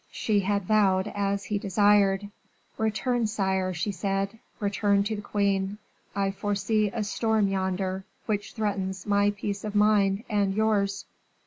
[0.09, 2.29] She had vowed as he desired.
[2.79, 5.77] "Return, sire," she said, "return to the queen.
[6.15, 11.05] I foresee a storm yonder, which threatens my peace of mind and yours."